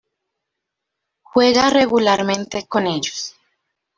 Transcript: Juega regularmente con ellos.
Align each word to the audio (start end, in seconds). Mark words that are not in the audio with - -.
Juega 1.21 1.69
regularmente 1.69 2.65
con 2.65 2.87
ellos. 2.87 3.35